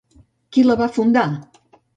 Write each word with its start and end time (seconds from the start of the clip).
Qui 0.55 0.63
la 0.69 0.77
va 0.81 0.89
fundar? 0.97 1.27